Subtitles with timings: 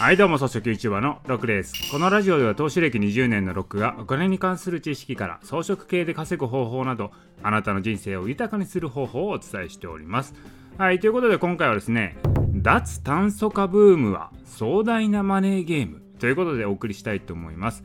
[0.00, 1.74] はいどうも、草食 YouTuber のロックです。
[1.92, 7.10] このラジオでは投資歴20年のロックがお金に関する知識から装飾系で稼ぐ方法など、
[7.42, 10.34] あなたの人生を豊かにする方法をお伝えしております。
[10.78, 12.16] はい、ということで今回はですね、
[12.54, 17.84] 脱炭素化ブームは壮大なマネーゲームということでお送りしたいと思います。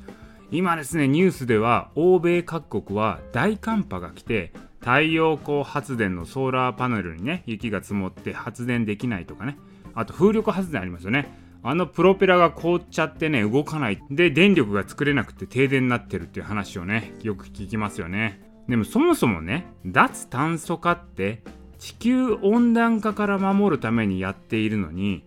[0.51, 9.57] 今ですね、ニュースでは欧米各国は大寒波が来て、太陽光発電のソーラーパネルにね、雪が積もって発電できないとかね、
[9.93, 11.43] あと風力発電ありますよね。
[11.67, 13.99] あのプロペラが凍っちゃってね、動かない。
[14.11, 18.39] で、電力が作れなくて停電になってるっていう話をね、よく聞きますよね。
[18.69, 21.41] でもそもそもね、脱炭素化って
[21.79, 25.25] 地球温暖化から守るためにやっているのに、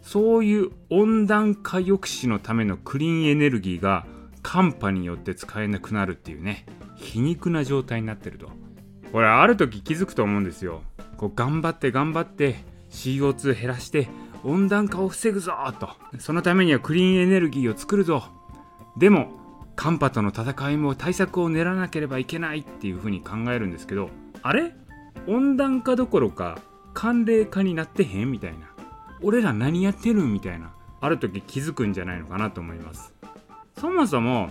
[0.00, 4.06] そういう温暖化抑止のためのクリーンエネルギーが
[4.44, 8.48] 寒波によって使えなくなるっていうね、皮肉な状態になってると。
[9.10, 10.82] これある時気づくと思うんですよ。
[11.16, 14.08] こう頑張って頑張って CO2 減らして
[14.44, 15.90] 温暖化を防ぐぞと。
[16.18, 18.24] そのためにはクリーンエネルギーを作るぞ。
[18.96, 19.32] でも
[19.76, 24.10] 寒波との戦いも対策を練らなければいけないっていうふうに考えるんですけど
[24.42, 24.74] あれ？
[25.26, 26.58] 温暖化どころか
[26.92, 28.70] 寒冷化になってへんみたいな。
[29.22, 30.72] 俺ら何やってるみたいな。
[31.02, 33.14] ある時気づくんじゃないのかなと思います。
[33.78, 34.50] そもそも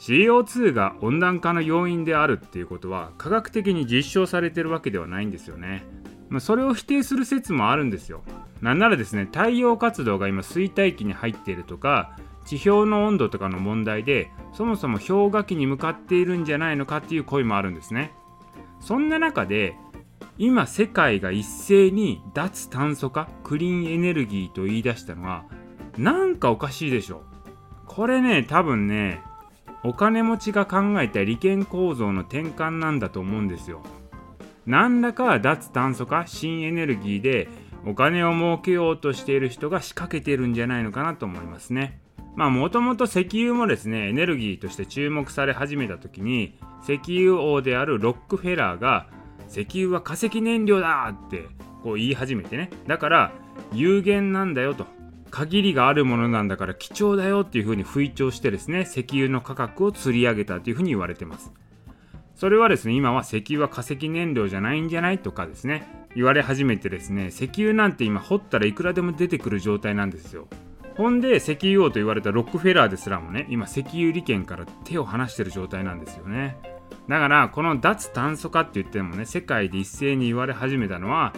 [0.00, 5.84] CO2 が温暖化の要因であるっていうことは科学的に実証されてるわけではないんですよね。
[6.28, 8.22] まあ、それを否定する説もあるんですよ。
[8.60, 18.12] なんならですね、太陽活動が今衰退期に入っているとか、地表の温度とかの問題で、そもそも氷河期に向かっているんじゃないのかっていう声もあるんですね。
[18.80, 19.76] そんな中で、
[20.38, 25.44] 今世界が一斉に脱炭素化、クリーンエネルギーと言い出したのは、
[25.96, 27.22] なんかおかしいでしょ。
[27.86, 29.20] これね、多分ね、
[29.84, 33.82] お金持ちが考えた利権構造の転換なんだと思うんですよ。
[34.68, 37.48] 何らか脱炭素化新エネルギーで
[37.86, 42.02] お金を儲けようとしている人が仕掛けているんじゃないのかなと思いますね。
[42.36, 49.06] まあもともと石油もですねエネルギーとして注目され始めた時に石油王であるロックフェラーが
[49.48, 51.46] 石油は化石燃料だって
[51.82, 52.68] こう言い始めてね。
[52.86, 53.32] だから
[53.72, 54.84] 有限なんだよと。
[55.30, 61.54] 限りがあるものなんだから貴重だよっていうふうに吹聴してですね石油の価格を釣り上げたというふうに言われてます。
[62.38, 70.46] それはですね、今は石油は化石燃料じゃないんじゃないとかですね、言われ始めてですね、石油なんて今掘ったらいくらでも出てくる状態なんですよ。
[70.96, 76.56] ほんで、石油王と言われたロックフェラーですらもね、今石油利権から手を離してる状態なんですよね。
[77.08, 81.32] だから、この脱炭素化って言ってもね、世界で一斉に言われ始めたのは、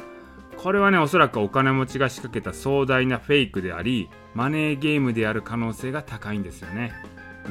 [0.58, 6.92] これはね、おそらくお金持ちが仕掛けた壮大なフェイクであり、マネーゲームである可能性が高いんですよね。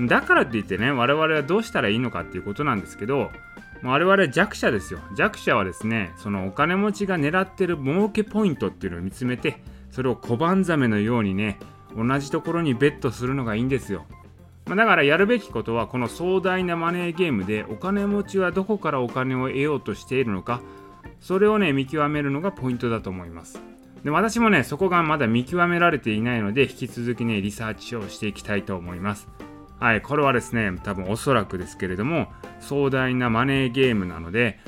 [0.07, 3.31] だからって言ってね、我々はどうしたらいいのかっていうことなんですけど、
[3.81, 4.99] 我々弱者ですよ。
[5.15, 9.61] 弱者はですね、そのお金持ちが狙ってる儲けポイントっていうのを見つめて、
[9.91, 11.59] それを小判ザメのようにね、
[11.95, 14.05] 同じところにベットするのがいいんですよ。
[14.65, 20.61] まあ、だからやるべきことは、この壮大なマネーゲームでお金持ちはどこからお金を得ようとしているのか、
[21.21, 23.61] それをね、見極めるのがポイントだと思います。
[24.03, 29.27] で私もね、そこがまだ見極められていないので、引き続きね、リサーチをしていきたいと思います。
[29.79, 32.27] はい、これはですね、多分おそらくですけれども、
[32.59, 34.59] 壮大なマネーゲームなので、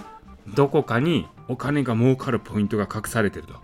[0.56, 3.56] どこかにお金が儲かるポイントが隠されてると。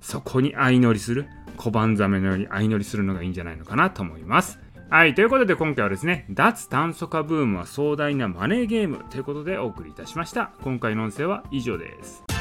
[0.00, 1.26] そこに相乗りする、
[1.56, 4.58] 小判ザメのように相乗りするのがいいんじゃないのかなと思います。
[4.90, 10.52] はい、ということで今回はですね、脱炭素化ブームは壮大なマネーゲームということでお送りいたしました。
[10.62, 12.33] 今回の音声は以上です。